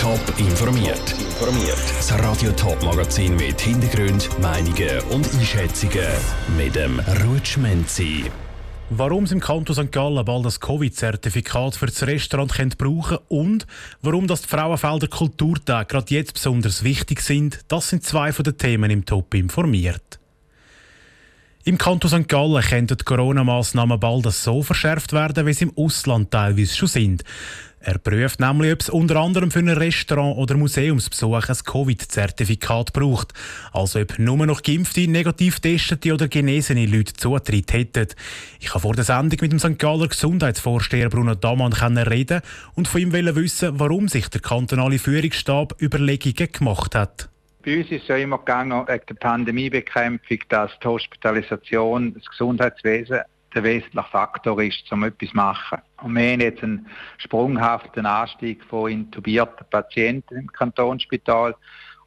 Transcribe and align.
Top 0.00 0.18
informiert. 0.38 1.12
Informiert. 1.12 1.76
Das 1.98 2.18
Radio 2.20 2.50
Top 2.52 2.82
Magazin 2.82 3.36
mit 3.36 3.60
Hintergrund, 3.60 4.30
Meinungen 4.40 4.98
und 5.10 5.30
Einschätzungen 5.34 6.08
mit 6.56 6.74
dem 6.74 6.98
Rutschmenzi. 7.22 8.24
Warum 8.88 9.26
Sie 9.26 9.34
im 9.34 9.40
Kanton 9.40 9.76
St. 9.76 9.92
Gallen 9.92 10.24
bald 10.24 10.46
das 10.46 10.58
Covid-Zertifikat 10.58 11.76
für 11.76 11.84
das 11.84 12.06
Restaurant 12.06 12.54
können 12.54 12.72
brauchen 12.78 13.18
und 13.28 13.66
warum 14.00 14.26
das 14.26 14.40
die 14.40 14.48
Frauenfelder 14.48 15.08
Kulturtage 15.08 15.88
gerade 15.88 16.14
jetzt 16.14 16.32
besonders 16.32 16.82
wichtig 16.82 17.20
sind, 17.20 17.60
das 17.68 17.90
sind 17.90 18.02
zwei 18.02 18.32
von 18.32 18.44
den 18.44 18.56
Themen 18.56 18.90
im 18.90 19.04
Top 19.04 19.34
informiert. 19.34 20.18
Im 21.64 21.76
Kanton 21.76 22.10
St. 22.10 22.26
Gallen 22.26 22.62
könnten 22.62 22.96
die 22.96 23.04
Corona-Massnahmen 23.04 24.00
bald 24.00 24.32
so 24.32 24.62
verschärft 24.62 25.12
werden, 25.12 25.44
wie 25.44 25.52
sie 25.52 25.64
im 25.64 25.76
Ausland 25.76 26.30
teilweise 26.30 26.74
schon 26.74 26.88
sind. 26.88 27.22
Er 27.82 27.96
prüft 27.96 28.40
nämlich, 28.40 28.72
ob 28.74 28.80
es 28.80 28.90
unter 28.90 29.16
anderem 29.16 29.50
für 29.50 29.60
ein 29.60 29.68
Restaurant 29.70 30.36
oder 30.36 30.54
Museumsbesuch 30.54 31.48
ein 31.48 31.56
Covid-Zertifikat 31.64 32.92
braucht. 32.92 33.32
Also 33.72 34.00
ob 34.00 34.18
nur 34.18 34.46
noch 34.46 34.62
geimpfte, 34.62 35.08
negativ 35.08 35.60
testete 35.60 36.12
oder 36.12 36.28
genesene 36.28 36.84
Leute 36.84 37.14
Zutritt 37.14 37.72
hätten. 37.72 38.08
Ich 38.60 38.68
habe 38.70 38.80
vor 38.80 38.94
der 38.94 39.04
Sendung 39.04 39.38
mit 39.40 39.52
dem 39.52 39.58
St. 39.58 39.78
Galler 39.78 40.08
Gesundheitsvorsteher 40.08 41.08
Bruno 41.08 41.34
Damann 41.34 41.72
reden 41.72 42.42
und 42.74 42.86
von 42.86 43.00
ihm 43.00 43.12
wissen, 43.14 43.80
warum 43.80 44.08
sich 44.08 44.28
der 44.28 44.42
kantonale 44.42 44.98
Führungsstab 44.98 45.80
Überlegungen 45.80 46.52
gemacht 46.52 46.94
hat. 46.94 47.30
Bei 47.64 47.78
uns 47.78 47.90
ist 47.90 48.02
es 48.02 48.08
ja 48.08 48.16
immer 48.16 48.38
gegangen, 48.38 48.86
wegen 48.86 49.06
der 49.06 49.14
Pandemiebekämpfung, 49.14 50.38
dass 50.50 50.70
die 50.82 50.86
Hospitalisation, 50.86 52.12
das 52.12 52.26
Gesundheitswesen 52.26 53.20
der 53.54 53.64
wesentliche 53.64 54.08
Faktor 54.10 54.60
ist, 54.62 54.90
um 54.92 55.04
etwas 55.04 55.30
zu 55.30 55.36
machen. 55.36 55.78
Und 56.02 56.14
wir 56.14 56.32
haben 56.32 56.40
jetzt 56.40 56.62
einen 56.62 56.86
sprunghaften 57.18 58.06
Anstieg 58.06 58.64
von 58.64 58.90
intubierten 58.90 59.66
Patienten 59.70 60.36
im 60.36 60.52
Kantonsspital. 60.52 61.54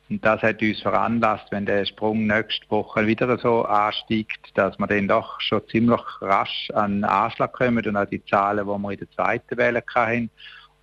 Und 0.10 0.24
das 0.24 0.42
hat 0.42 0.62
uns 0.62 0.82
veranlasst, 0.82 1.48
wenn 1.52 1.66
der 1.66 1.86
Sprung 1.86 2.28
nächste 2.28 2.70
Woche 2.70 3.08
wieder 3.08 3.38
so 3.38 3.64
ansteigt, 3.64 4.52
dass 4.56 4.78
wir 4.78 4.88
dann 4.88 5.08
doch 5.08 5.40
schon 5.42 5.68
ziemlich 5.70 6.02
rasch 6.22 6.70
an 6.74 7.04
Anschlag 7.04 7.54
kommen 7.54 7.86
und 7.86 7.96
an 7.96 8.10
die 8.10 8.24
Zahlen, 8.26 8.66
die 8.66 8.72
wir 8.72 8.92
in 8.92 9.00
der 9.00 9.12
zweiten 9.12 9.58
Welle 9.58 9.84
hatten. 9.96 10.30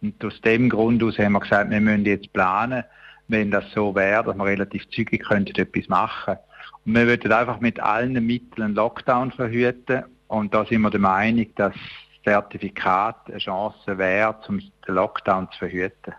Und 0.03 0.25
aus 0.25 0.41
dem 0.41 0.71
Grund 0.71 1.03
aus 1.03 1.19
haben 1.19 1.33
wir 1.33 1.41
gesagt, 1.41 1.71
wir 1.71 1.81
müssen 1.81 2.07
jetzt 2.07 2.33
planen, 2.33 2.85
wenn 3.29 3.51
das 3.51 3.65
so 3.75 3.95
wäre, 3.95 4.25
dass 4.25 4.37
wir 4.37 4.45
relativ 4.45 4.89
zügig 4.91 5.23
könnten 5.23 5.61
etwas 5.61 5.89
machen 5.89 6.37
Und 6.85 6.95
wir 6.95 7.07
würden 7.07 7.33
einfach 7.33 7.61
mit 7.61 7.79
allen 7.79 8.27
Mitteln 8.27 8.75
Lockdown 8.75 9.31
verhüten. 9.33 10.05
Und 10.31 10.55
da 10.55 10.65
sind 10.65 10.83
wir 10.83 10.91
der 10.91 11.01
Meinung, 11.01 11.47
dass 11.57 11.75
das 11.75 12.23
Zertifikat 12.25 13.17
eine 13.27 13.39
Chance 13.39 13.99
wäre, 13.99 14.37
um 14.47 14.61
den 14.61 14.95
Lockdown 14.95 15.49
zu 15.51 15.59
verhüten. 15.59 16.15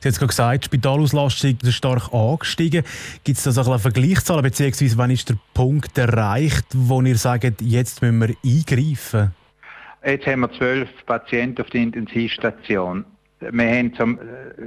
Sie 0.00 0.08
haben 0.08 0.14
gerade 0.14 0.26
gesagt, 0.26 0.64
die 0.64 0.66
Spitalauslastung 0.66 1.56
ist 1.62 1.72
stark 1.72 2.12
angestiegen. 2.12 2.84
Gibt 3.22 3.38
es 3.38 3.44
da 3.44 3.52
so 3.52 3.70
eine 3.70 3.78
Vergleichszahl, 3.78 4.42
beziehungsweise 4.42 4.98
wann 4.98 5.10
ist 5.10 5.28
der 5.28 5.36
Punkt 5.54 5.96
erreicht, 5.96 6.66
wo 6.74 7.00
ihr 7.00 7.16
sagt, 7.16 7.60
jetzt 7.60 8.02
müssen 8.02 8.18
wir 8.20 8.34
eingreifen? 8.44 9.32
Jetzt 10.04 10.26
haben 10.26 10.40
wir 10.40 10.52
zwölf 10.52 10.88
Patienten 11.06 11.62
auf 11.62 11.70
der 11.70 11.82
Intensivstation 11.82 13.04
wir 13.40 13.70
haben 13.70 13.94
zum, 13.94 14.18
äh, 14.18 14.22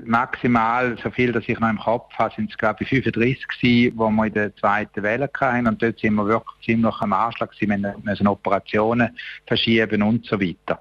maximal, 0.05 0.97
so 1.03 1.09
viel, 1.11 1.31
dass 1.31 1.43
ich 1.47 1.59
noch 1.59 1.69
im 1.69 1.79
Kopf 1.79 2.13
habe, 2.13 2.33
sind 2.35 2.49
es 2.49 2.57
glaube 2.57 2.83
ich 2.83 2.89
35 2.89 3.47
gewesen, 3.47 3.97
wo 3.97 4.09
wir 4.09 4.25
in 4.27 4.33
der 4.33 4.55
zweiten 4.55 5.03
Welle 5.03 5.29
hatten 5.39 5.67
und 5.67 5.81
dort 5.81 5.99
sind 5.99 6.15
wir 6.15 6.25
wirklich 6.25 6.65
ziemlich 6.65 6.95
am 6.99 7.13
Anschlag 7.13 7.51
gewesen, 7.51 7.81
wir 7.81 7.95
müssen 8.03 8.27
Operationen 8.27 9.09
verschieben 9.45 10.01
und 10.01 10.25
so 10.25 10.39
weiter. 10.39 10.79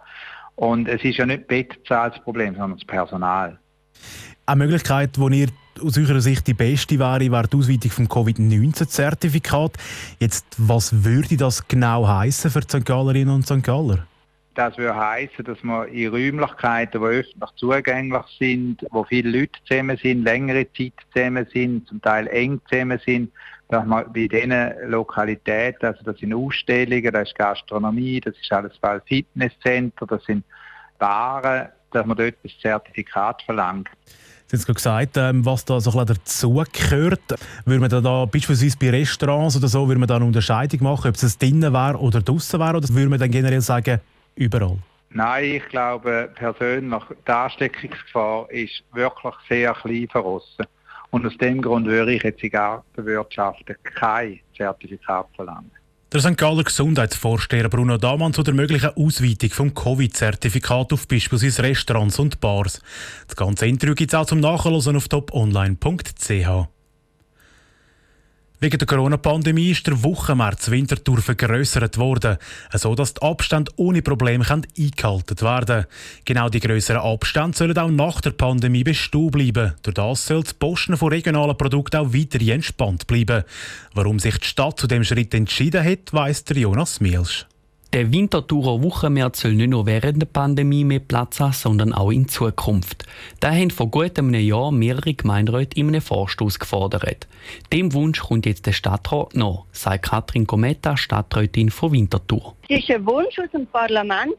Und 0.57 0.89
es 0.89 1.03
ist 1.03 1.17
ja 1.17 1.27
nicht 1.27 1.49
Bettzahl 1.49 2.11
das 2.11 2.23
Problem, 2.23 2.55
sondern 2.55 2.79
das 2.79 2.87
Personal. 2.87 3.59
Eine 4.47 4.65
Möglichkeit, 4.65 5.17
die 5.17 5.41
ihr 5.41 5.49
aus 5.83 5.97
eurer 5.97 6.21
Sicht 6.21 6.47
die 6.47 6.55
beste 6.55 6.99
wäre, 6.99 7.31
wäre 7.31 7.49
die 7.49 7.57
Ausweitung 7.57 7.91
vom 7.91 8.09
Covid-19-Zertifikat. 8.09 9.73
Jetzt, 10.19 10.45
was 10.59 11.05
würde 11.05 11.37
das 11.37 11.67
genau 11.67 12.07
heißen 12.07 12.51
für 12.51 12.61
die 12.61 12.69
St. 12.69 12.85
Gallerinnen 12.85 13.35
und 13.35 13.47
St. 13.47 13.63
Galler? 13.63 14.07
Das 14.55 14.77
würde 14.77 14.97
heißen, 14.97 15.45
dass 15.45 15.63
man 15.63 15.89
in 15.89 16.09
Räumlichkeiten, 16.09 17.01
die 17.01 17.07
öffentlich 17.07 17.51
zugänglich 17.57 18.23
sind, 18.39 18.85
wo 18.91 19.05
viele 19.05 19.39
Leute 19.39 19.59
zusammen 19.65 19.97
sind, 19.97 20.25
längere 20.25 20.67
Zeit 20.73 20.93
zusammen 21.13 21.47
sind, 21.53 21.87
zum 21.87 22.03
Teil 22.03 22.27
eng 22.29 22.61
zusammen 22.69 23.01
sind, 23.07 23.33
dass 23.69 23.87
man 23.87 24.13
bei 24.13 24.27
diesen 24.27 24.53
Lokalitäten, 24.87 25.87
also 25.87 26.03
das 26.05 26.19
sind 26.19 26.35
Ausstellungen, 26.35 27.13
das 27.13 27.29
ist 27.29 27.39
Gastronomie, 27.39 28.21
das 28.21 28.35
ist 28.35 28.53
alles 28.53 28.77
Fall 28.79 29.01
Fitnesscenter, 29.07 30.07
das 30.07 30.25
sind 30.25 30.45
Baren, 30.99 31.69
dass 31.93 32.05
man 32.05 32.17
dort 32.17 32.35
das 32.43 32.53
Zertifikat 32.61 33.43
verlangt. 33.43 33.89
Sie 34.49 34.57
haben 34.57 34.75
gesagt, 34.75 35.17
ähm, 35.17 35.47
was 35.47 35.65
da 35.65 35.79
so 35.81 35.97
ein 35.97 36.07
dazu 36.07 36.65
gehört. 36.73 37.21
Würde 37.65 37.81
man 37.81 37.89
da, 37.89 38.01
da 38.01 38.25
beispielsweise 38.25 38.77
bei 38.79 38.91
Restaurants 38.91 39.57
oder 39.57 39.69
so, 39.69 39.87
würde 39.87 40.01
man 40.01 40.09
da 40.09 40.17
eine 40.17 40.25
Unterscheidung 40.25 40.83
machen, 40.83 41.09
ob 41.09 41.15
es 41.15 41.39
drinnen 41.39 41.73
wäre 41.73 41.97
oder 41.97 42.21
draußen 42.21 42.59
wäre? 42.59 42.77
Oder 42.77 42.89
würde 42.89 43.09
man 43.09 43.21
dann 43.21 43.31
generell 43.31 43.61
sagen, 43.61 44.01
überall? 44.41 44.79
Nein, 45.11 45.57
ich 45.57 45.69
glaube 45.69 46.31
persönlich, 46.35 47.03
die 47.27 47.31
Ansteckungsgefahr 47.31 48.51
ist 48.51 48.83
wirklich 48.93 49.35
sehr 49.49 49.75
klein 49.75 50.09
verrossen. 50.09 50.67
Und 51.11 51.27
aus 51.27 51.37
dem 51.39 51.61
Grund 51.61 51.87
würde 51.87 52.15
ich 52.15 52.23
jetzt 52.23 52.43
in 52.43 52.51
Gartenwirtschaften 52.51 53.77
kein 53.83 54.41
Zertifikat 54.57 55.27
verlangen. 55.35 55.71
Der 56.13 56.21
St. 56.21 56.37
Galler 56.37 56.65
Gesundheitsvorsteher 56.65 57.69
Bruno 57.69 57.97
Damann 57.97 58.33
zu 58.33 58.43
der 58.43 58.55
möglichen 58.55 58.91
Ausweitung 58.97 59.51
vom 59.51 59.75
Covid-Zertifikat 59.75 60.93
auf 60.93 61.07
beispielsweise 61.07 61.63
Restaurants 61.63 62.19
und 62.19 62.41
Bars. 62.41 62.83
Das 63.27 63.37
ganze 63.37 63.67
Interview 63.67 63.95
gibt 63.95 64.13
es 64.13 64.19
auch 64.19 64.27
zum 64.27 64.41
Nachlesen 64.41 64.97
auf 64.97 65.09
toponline.ch. 65.09 66.80
Wegen 68.63 68.77
der 68.77 68.87
Corona-Pandemie 68.87 69.71
ist 69.71 69.87
der 69.87 70.03
Wochenmärz 70.03 70.71
Wintertour 70.71 71.23
vergrößert 71.23 71.97
worden, 71.97 72.37
so 72.75 72.95
dass 72.95 73.15
die 73.15 73.23
Abstände 73.23 73.73
ohne 73.77 74.03
Probleme 74.03 74.45
eingehalten 74.47 75.41
werden 75.41 75.87
Genau 76.27 76.51
die 76.51 76.61
größeren 76.61 77.01
Abstände 77.01 77.57
sollen 77.57 77.79
auch 77.79 77.89
nach 77.89 78.21
der 78.21 78.33
Pandemie 78.33 78.85
bestehen 78.85 79.31
bleiben. 79.31 79.73
Durch 79.83 79.95
das 79.95 80.27
soll 80.27 80.43
das 80.43 80.53
Posten 80.53 80.99
von 80.99 81.09
regionalen 81.09 81.57
Produkten 81.57 81.97
auch 81.97 82.13
weiterhin 82.13 82.57
entspannt 82.57 83.07
bleiben. 83.07 83.45
Warum 83.95 84.19
sich 84.19 84.37
die 84.37 84.47
Stadt 84.47 84.79
zu 84.79 84.87
dem 84.87 85.05
Schritt 85.05 85.33
entschieden 85.33 85.83
hat, 85.83 86.13
weiss 86.13 86.45
der 86.45 86.59
Jonas 86.59 87.01
Mielsch. 87.01 87.47
Der 87.93 88.13
Winterthurer 88.13 88.85
Wochenmärz 88.85 89.41
soll 89.41 89.55
nicht 89.55 89.71
nur 89.71 89.85
während 89.85 90.23
der 90.23 90.27
Pandemie 90.27 90.85
mehr 90.85 91.01
Platz 91.01 91.41
haben, 91.41 91.53
sondern 91.53 91.93
auch 91.93 92.13
in 92.13 92.29
Zukunft. 92.29 93.05
Da 93.41 93.51
haben 93.51 93.73
vor 93.73 93.91
gut 93.91 94.17
einem 94.17 94.33
Jahr 94.33 94.71
mehrere 94.71 95.13
Gemeinderäte 95.13 95.77
in 95.77 95.89
einem 95.89 96.01
Vorstoß 96.01 96.61
gefordert. 96.61 97.27
Dem 97.73 97.93
Wunsch 97.93 98.21
kommt 98.21 98.47
jetzt 98.47 98.67
der 98.67 98.75
Stadtrat 98.75 99.35
noch, 99.35 99.67
sagt 99.73 100.05
Katrin 100.05 100.47
Gometta, 100.47 100.97
Stadträtin 100.97 101.71
von 101.71 101.91
Winterthur. 101.91 102.55
Es 102.69 102.89
war 102.89 102.95
ein 102.95 103.07
Wunsch 103.07 103.39
aus 103.41 103.51
dem 103.53 103.67
Parlament, 103.67 104.37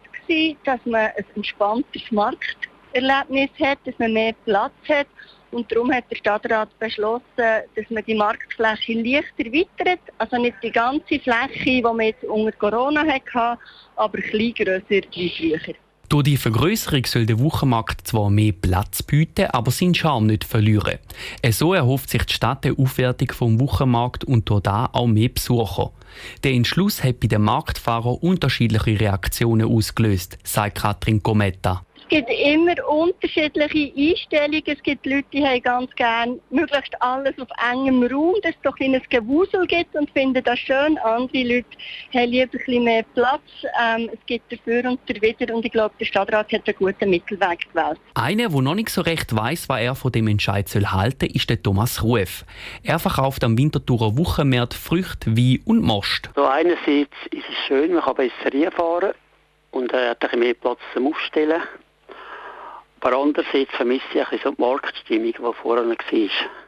dass 0.63 0.79
man 0.85 1.01
ein 1.01 1.25
entspanntes 1.35 2.03
Markterlebnis 2.09 3.49
hat, 3.61 3.79
dass 3.83 3.99
man 3.99 4.13
mehr 4.13 4.33
Platz 4.45 4.71
hat 4.87 5.07
und 5.51 5.71
darum 5.71 5.91
hat 5.93 6.05
der 6.09 6.15
Stadtrat 6.15 6.77
beschlossen, 6.79 7.23
dass 7.37 7.89
man 7.89 8.03
die 8.05 8.15
Marktfläche 8.15 8.93
leicht 8.93 9.33
erweitert. 9.37 10.01
Also 10.17 10.37
nicht 10.37 10.57
die 10.63 10.71
ganze 10.71 11.19
Fläche, 11.19 11.65
die 11.65 11.81
man 11.81 12.01
jetzt 12.01 12.23
unter 12.23 12.51
Corona 12.53 13.05
hatte, 13.05 13.59
aber 13.95 14.17
ein 14.17 14.21
bisschen 14.21 14.53
grösser 14.53 15.07
wie 15.13 15.29
früher. 15.29 15.75
Durch 16.11 16.23
die 16.23 16.35
Vergrößerung 16.35 17.05
soll 17.05 17.25
der 17.25 17.39
Wochenmarkt 17.39 18.05
zwar 18.05 18.29
mehr 18.29 18.51
Platz 18.51 19.01
bieten, 19.01 19.45
aber 19.45 19.71
seinen 19.71 19.95
Charme 19.95 20.27
nicht 20.27 20.43
verlieren. 20.43 20.99
So 21.51 21.73
erhofft 21.73 22.09
sich 22.09 22.25
die 22.25 22.33
Stadt 22.33 22.65
eine 22.65 22.77
Aufwertung 22.77 23.31
vom 23.31 23.59
Wochenmarkt 23.61 24.25
und 24.25 24.49
durch 24.49 24.63
da 24.63 24.89
auch 24.91 25.07
mehr 25.07 25.29
Besucher. 25.29 25.91
Der 26.43 26.51
Entschluss 26.51 27.01
hat 27.01 27.21
bei 27.21 27.27
den 27.27 27.43
Marktfahrern 27.43 28.17
unterschiedliche 28.19 28.99
Reaktionen 28.99 29.65
ausgelöst, 29.65 30.37
sagt 30.43 30.79
Katrin 30.79 31.23
Gometta 31.23 31.85
gibt 32.11 32.29
immer 32.29 32.75
unterschiedliche 32.89 33.93
Einstellungen. 33.95 34.63
Es 34.65 34.83
gibt 34.83 35.05
Leute, 35.05 35.25
die 35.31 35.45
haben 35.45 35.61
ganz 35.63 35.95
gerne 35.95 36.39
möglichst 36.49 37.01
alles 37.01 37.33
auf 37.39 37.47
engem 37.71 38.03
Raum, 38.03 38.35
dass 38.43 38.51
es 38.51 38.61
doch 38.63 38.75
ein 38.81 39.01
Gewusel 39.09 39.65
gibt 39.65 39.95
und 39.95 40.11
finden 40.11 40.43
das 40.43 40.59
schön. 40.59 40.97
Andere 40.97 41.43
Leute 41.43 41.67
haben 42.13 42.29
lieber 42.29 42.43
ein 42.43 42.49
bisschen 42.49 42.83
mehr 42.83 43.03
Platz. 43.13 43.41
Ähm, 43.81 44.09
es 44.11 44.19
gibt 44.25 44.51
dafür 44.51 44.91
und 44.91 44.99
dawider 45.09 45.55
und 45.55 45.65
ich 45.65 45.71
glaube, 45.71 45.95
der 45.99 46.05
Stadtrat 46.05 46.51
hat 46.51 46.67
einen 46.67 46.75
guten 46.77 47.09
Mittelweg 47.09 47.69
gewählt. 47.73 47.99
Einer, 48.15 48.49
der 48.49 48.61
noch 48.61 48.75
nicht 48.75 48.89
so 48.89 49.01
recht 49.01 49.33
weiß, 49.33 49.69
was 49.69 49.79
er 49.79 49.95
von 49.95 50.11
dem 50.11 50.27
Entscheid 50.27 50.67
soll 50.67 50.87
halten, 50.87 51.27
ist 51.27 51.49
der 51.49 51.63
Thomas 51.63 52.03
Ruf. 52.03 52.43
Er 52.83 52.99
verkauft 52.99 53.45
am 53.45 53.57
Winterthurer 53.57 54.17
Wochenmarkt 54.17 54.73
Früchte, 54.73 55.37
Wein 55.37 55.61
und 55.63 55.81
Most. 55.81 56.29
So 56.35 56.43
einerseits 56.43 57.15
ist 57.31 57.45
es 57.49 57.55
schön, 57.67 57.93
man 57.93 58.03
kann 58.03 58.15
besser 58.15 58.71
fahren 58.71 59.13
und 59.71 59.93
er 59.93 60.09
hat 60.09 60.17
ein 60.23 60.27
bisschen 60.27 60.39
mehr 60.41 60.53
Platz 60.55 60.79
zum 60.93 61.07
Aufstellen. 61.07 61.61
Aber 63.03 63.17
andererseits 63.17 63.71
vermisse 63.75 64.03
ich 64.13 64.19
ein 64.19 64.29
bisschen 64.29 64.55
die 64.55 64.61
Marktstimmung, 64.61 65.33
die 65.33 65.53
vorher 65.61 65.87
war. 65.87 65.95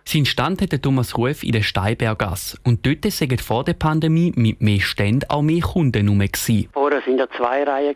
Sein 0.06 0.25
Stand 0.25 0.62
hatte 0.62 0.81
Thomas 0.81 1.15
Ruf 1.15 1.44
in 1.44 1.51
der 1.51 1.62
Steinbergasse. 1.62 2.57
Und 2.63 2.85
dort 2.85 3.06
waren 3.06 3.38
vor 3.38 3.63
der 3.63 3.74
Pandemie 3.74 4.33
mit 4.35 4.59
mehr 4.59 4.81
Ständen 4.81 5.30
auch 5.30 5.44
mehr 5.44 5.62
Kunden 5.62 6.07
rum. 6.09 6.25
Vorher 6.74 7.06
waren 7.06 7.18
ja 7.18 7.30
zwei 7.38 7.63
Reihen. 7.63 7.95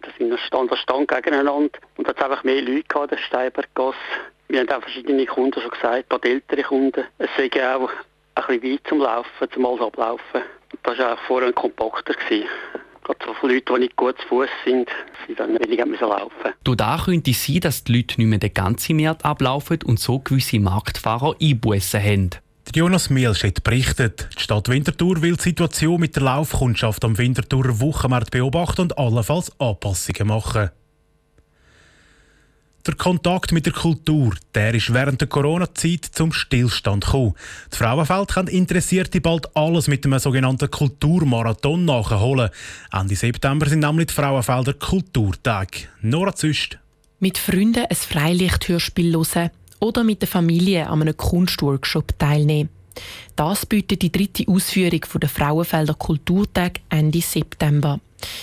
Da 0.00 0.08
sind 0.16 0.38
Stand 0.46 0.70
an 0.70 0.78
Stand 0.78 1.08
gegeneinander. 1.08 1.78
Und 1.96 2.06
da 2.06 2.10
hat 2.10 2.22
einfach 2.22 2.44
mehr 2.44 2.62
Leute 2.62 2.84
gehabt, 2.84 3.10
der 3.10 3.18
Steinbergasse. 3.18 3.98
Wir 4.48 4.60
haben 4.60 4.70
auch 4.70 4.82
verschiedene 4.82 5.26
Kunden 5.26 5.60
schon 5.60 5.70
gesagt, 5.70 5.94
ein 5.94 6.04
paar 6.08 6.24
ältere 6.24 6.62
Kunden. 6.62 7.04
Es 7.18 7.30
sei 7.36 7.50
auch 7.74 7.90
ein 8.36 8.60
bisschen 8.60 8.72
weit 8.74 8.80
zum 8.88 8.98
Laufen, 9.00 9.50
zum 9.52 9.66
Ablaufen. 9.66 10.42
Das 10.84 10.98
war 10.98 11.14
auch 11.14 11.18
vorher 11.26 11.52
kompakter. 11.52 12.14
Gewesen. 12.14 12.48
Gerade 13.04 13.18
so 13.26 13.34
viele 13.40 13.54
Leute, 13.54 13.72
die 13.74 13.80
nicht 13.80 13.96
gut 13.96 14.16
zu 14.20 14.28
Fuß 14.28 14.48
sind, 14.64 14.88
die 15.28 15.34
dann 15.34 15.58
weniger 15.58 15.86
müssen 15.86 16.08
laufen 16.08 16.52
Durch 16.64 16.76
da 16.76 17.00
könnte 17.04 17.30
es 17.32 17.44
sein, 17.44 17.60
dass 17.60 17.84
die 17.84 17.96
Leute 17.96 18.20
nicht 18.20 18.28
mehr 18.28 18.38
den 18.38 18.54
ganzen 18.54 18.96
Markt 18.96 19.24
ablaufen 19.24 19.82
und 19.84 19.98
so 19.98 20.20
gewisse 20.20 20.60
Marktfahrer 20.60 21.34
Einbußen 21.40 22.02
haben. 22.02 22.30
Jonas 22.74 23.10
Mielschett 23.10 23.64
berichtet, 23.64 24.28
die 24.38 24.42
Stadt 24.42 24.68
Winterthur 24.68 25.20
will 25.20 25.36
die 25.36 25.42
Situation 25.42 26.00
mit 26.00 26.16
der 26.16 26.22
Laufkundschaft 26.22 27.04
am 27.04 27.18
Winterthurer 27.18 27.80
Wochenmarkt 27.80 28.30
beobachten 28.30 28.82
und 28.82 28.98
allenfalls 28.98 29.52
Anpassungen 29.60 30.28
machen. 30.28 30.70
Der 32.84 32.96
Kontakt 32.96 33.52
mit 33.52 33.64
der 33.64 33.72
Kultur, 33.72 34.34
der 34.56 34.74
ist 34.74 34.92
während 34.92 35.20
der 35.20 35.28
Corona-Zeit 35.28 36.04
zum 36.04 36.32
Stillstand 36.32 37.04
gekommen. 37.04 37.34
Die 37.72 37.76
Frauenfeld 37.76 38.30
können 38.30 38.48
Interessierte 38.48 39.20
bald 39.20 39.54
alles 39.54 39.86
mit 39.86 40.04
dem 40.04 40.18
sogenannten 40.18 40.68
Kulturmarathon 40.68 41.84
nachholen. 41.84 42.50
Ende 42.92 43.14
September 43.14 43.68
sind 43.68 43.80
nämlich 43.80 44.08
die 44.08 44.14
Frauenfelder 44.14 44.72
Kulturtag. 44.72 45.90
Nora 46.00 46.34
Züst. 46.34 46.78
Mit 47.20 47.38
Freunden 47.38 47.86
ein 47.88 47.94
Freilichthörspiel 47.94 49.14
hören 49.14 49.50
oder 49.78 50.02
mit 50.02 50.20
der 50.22 50.28
Familie 50.28 50.88
an 50.88 51.02
einem 51.02 51.16
Kunstworkshop 51.16 52.18
teilnehmen. 52.18 52.68
Das 53.36 53.64
bietet 53.64 54.02
die 54.02 54.10
dritte 54.10 54.44
Ausführung 54.48 55.02
der 55.20 55.28
Frauenfelder 55.28 55.94
Kulturtag 55.94 56.80
Ende 56.88 57.20
September. 57.20 58.00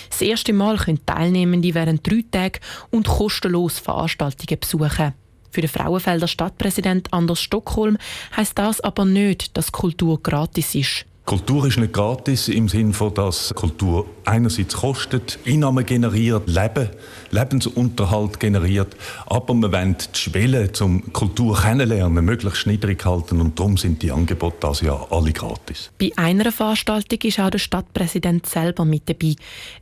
Das 0.08 0.20
erste 0.20 0.52
Mal 0.52 0.76
können 0.76 1.04
Teilnehmende 1.06 1.74
während 1.74 2.06
drei 2.08 2.24
Tagen 2.30 2.60
und 2.90 3.06
kostenlos 3.06 3.78
Veranstaltungen 3.78 4.60
besuchen. 4.60 5.14
Für 5.50 5.60
den 5.60 5.70
Frauenfelder 5.70 6.28
Stadtpräsident 6.28 7.12
Anders 7.12 7.40
Stockholm 7.40 7.98
heißt 8.36 8.56
das 8.58 8.80
aber 8.80 9.04
nicht, 9.04 9.56
dass 9.56 9.72
Kultur 9.72 10.22
gratis 10.22 10.74
ist. 10.74 11.06
Kultur 11.30 11.64
ist 11.66 11.78
nicht 11.78 11.92
gratis 11.92 12.48
im 12.48 12.68
Sinne 12.68 12.92
von, 12.92 13.14
dass 13.14 13.54
Kultur 13.54 14.04
einerseits 14.24 14.74
kostet, 14.74 15.38
Einnahmen 15.46 15.86
generiert, 15.86 16.48
Leben, 16.48 16.88
Lebensunterhalt 17.30 18.40
generiert, 18.40 18.96
aber 19.26 19.54
wir 19.54 19.70
wollen 19.70 19.94
die 19.96 20.18
Schwelle 20.18 20.72
zum 20.72 21.12
Kultur 21.12 21.56
kennenlernen 21.56 22.24
möglichst 22.24 22.66
niedrig 22.66 23.06
halten 23.06 23.40
und 23.40 23.56
darum 23.56 23.76
sind 23.76 24.02
die 24.02 24.10
Angebote 24.10 24.56
das 24.58 24.80
ja 24.80 25.06
alle 25.10 25.30
gratis. 25.30 25.92
Bei 26.00 26.10
einer 26.16 26.50
Veranstaltung 26.50 27.20
ist 27.22 27.38
auch 27.38 27.50
der 27.50 27.58
Stadtpräsident 27.58 28.46
selber 28.46 28.84
mit 28.84 29.08
dabei. 29.08 29.36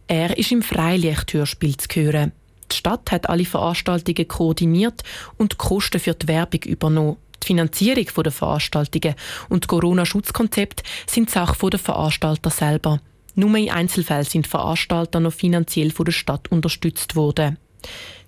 Er 0.07 0.37
ist 0.37 0.53
im 0.53 0.61
Freilichthörspiel 0.61 1.79
zu 1.79 1.89
hören. 1.99 2.33
Die 2.71 2.77
Stadt 2.77 3.11
hat 3.11 3.27
alle 3.27 3.47
Veranstaltungen 3.47 4.29
koordiniert 4.29 5.03
und 5.39 5.53
die 5.53 5.57
Kosten 5.57 5.99
für 5.99 6.13
die 6.13 6.29
Werbung 6.29 6.61
übernommen. 6.65 7.17
Die 7.43 7.47
Finanzierung 7.47 8.07
der 8.25 8.33
Veranstaltungen 8.33 9.15
und 9.49 9.69
Corona-Schutzkonzept 9.69 10.83
sind 11.07 11.31
Sache 11.31 11.71
der 11.71 11.79
Veranstalter 11.79 12.51
selber. 12.51 13.01
Nur 13.35 13.57
in 13.57 13.71
Einzelfällen 13.71 14.25
sind 14.25 14.47
Veranstalter 14.47 15.21
noch 15.21 15.33
finanziell 15.33 15.91
von 15.91 16.07
der 16.07 16.13
Stadt 16.13 16.51
unterstützt 16.51 17.15
worden. 17.15 17.59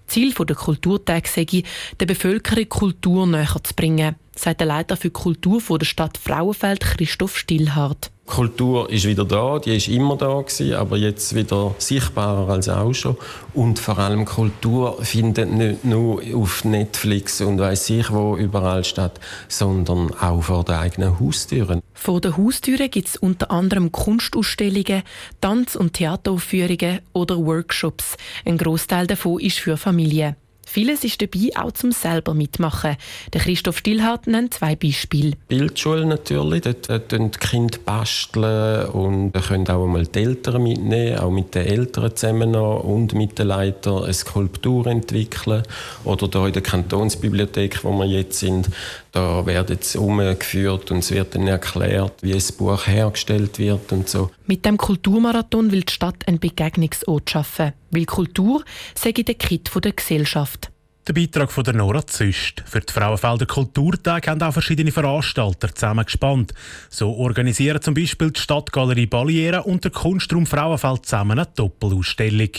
Ziel 0.06 0.32
der 0.32 0.56
Kulturtage 0.56 1.28
sei, 1.28 1.62
der 1.98 2.06
Bevölkerung 2.06 2.68
Kultur 2.68 3.26
näher 3.26 3.60
zu 3.62 3.74
bringen, 3.74 4.16
sagt 4.34 4.60
der 4.60 4.66
Leiter 4.66 4.96
für 4.96 5.10
Kultur 5.10 5.60
der 5.78 5.86
Stadt 5.86 6.18
Frauenfeld, 6.18 6.80
Christoph 6.80 7.38
Stillhardt. 7.38 8.10
Kultur 8.30 8.88
ist 8.88 9.06
wieder 9.06 9.24
da, 9.24 9.58
die 9.58 9.76
ist 9.76 9.88
immer 9.88 10.16
da 10.16 10.40
gewesen, 10.40 10.74
aber 10.74 10.96
jetzt 10.96 11.34
wieder 11.34 11.74
sichtbarer 11.78 12.48
als 12.48 12.68
auch 12.68 12.94
schon. 12.94 13.16
Und 13.52 13.78
vor 13.78 13.98
allem 13.98 14.24
Kultur 14.24 15.02
findet 15.02 15.52
nicht 15.52 15.84
nur 15.84 16.22
auf 16.34 16.64
Netflix 16.64 17.40
und 17.40 17.58
weiß 17.58 17.90
ich 17.90 18.10
wo 18.10 18.36
überall 18.36 18.84
statt, 18.84 19.20
sondern 19.48 20.14
auch 20.14 20.42
vor 20.42 20.64
den 20.64 20.76
eigenen 20.76 21.20
Haustüren. 21.20 21.82
Vor 21.92 22.20
den 22.20 22.36
Haustüren 22.36 22.90
gibt 22.90 23.08
es 23.08 23.16
unter 23.16 23.50
anderem 23.50 23.92
Kunstausstellungen, 23.92 25.02
Tanz- 25.40 25.76
und 25.76 25.94
Theateraufführungen 25.94 27.00
oder 27.12 27.36
Workshops. 27.36 28.16
Ein 28.44 28.56
Großteil 28.56 29.06
davon 29.06 29.40
ist 29.40 29.58
für 29.58 29.76
Familien. 29.76 30.36
Vieles 30.72 31.02
ist 31.02 31.20
dabei 31.20 31.50
auch 31.56 31.72
zum 31.72 31.90
selber 31.90 32.32
mitmachen. 32.32 32.96
Der 33.32 33.40
Christoph 33.40 33.78
Stillhardt 33.78 34.28
nennt 34.28 34.54
zwei 34.54 34.76
Beispiele. 34.76 35.32
Bildschule 35.48 36.06
natürlich, 36.06 36.60
dort, 36.60 36.88
dort 36.88 37.10
die 37.10 37.38
Kinder 37.40 37.76
basteln 37.84 38.88
und 38.90 39.32
können 39.32 39.66
auch 39.68 39.82
einmal 39.82 40.06
die 40.06 40.20
Eltern 40.20 40.62
mitnehmen, 40.62 41.18
auch 41.18 41.32
mit 41.32 41.56
den 41.56 41.66
Eltern 41.66 42.14
zusammen 42.14 42.54
und 42.54 43.14
mit 43.14 43.40
den 43.40 43.48
Leitern 43.48 44.04
eine 44.04 44.14
Skulptur 44.14 44.86
entwickeln. 44.86 45.64
Oder 46.04 46.28
hier 46.30 46.46
in 46.46 46.52
der 46.52 46.62
Kantonsbibliothek, 46.62 47.82
wo 47.82 47.90
wir 47.98 48.06
jetzt 48.06 48.38
sind, 48.38 48.68
da 49.10 49.44
werden 49.44 49.74
jetzt 49.74 49.96
umgeführt 49.96 50.92
und 50.92 50.98
es 50.98 51.10
wird 51.10 51.34
dann 51.34 51.48
erklärt, 51.48 52.12
wie 52.22 52.32
ein 52.32 52.42
Buch 52.58 52.86
hergestellt 52.86 53.58
wird 53.58 53.90
und 53.90 54.08
so. 54.08 54.30
Mit 54.46 54.64
dem 54.64 54.76
Kulturmarathon 54.76 55.72
will 55.72 55.82
die 55.82 55.92
Stadt 55.92 56.28
einen 56.28 56.38
Begegnungsort 56.38 57.28
schaffen, 57.28 57.72
weil 57.90 58.04
Kultur 58.04 58.64
sei 58.94 59.12
der 59.12 59.34
Kit 59.34 59.70
der 59.82 59.92
Gesellschaft. 59.92 60.70
Der 61.06 61.14
Beitrag 61.14 61.50
von 61.50 61.64
der 61.64 61.74
Nora 61.74 62.06
Züst. 62.06 62.62
Für 62.66 62.80
die 62.80 62.92
Frauenfelder 62.92 63.46
Kulturtag 63.46 64.28
haben 64.28 64.42
auch 64.42 64.52
verschiedene 64.52 64.92
Veranstalter 64.92 65.74
zusammen 65.74 66.04
gespannt. 66.04 66.52
So 66.90 67.12
organisieren 67.14 67.80
zum 67.80 67.94
Beispiel 67.94 68.30
die 68.30 68.40
Stadtgalerie 68.40 69.06
Balliera 69.06 69.60
und 69.60 69.82
der 69.82 69.90
Kunstraum 69.90 70.46
Frauenfeld 70.46 71.06
zusammen 71.06 71.38
eine 71.38 71.48
Doppelausstellung. 71.56 72.50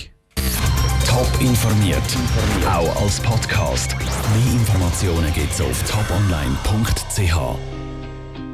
Top 1.07 1.29
informiert, 1.39 2.01
auch 2.67 3.01
als 3.01 3.19
Podcast. 3.19 3.95
Mehr 3.97 4.53
Informationen 4.53 5.31
gibt's 5.33 5.61
auf 5.61 5.83
toponline.ch. 5.83 7.80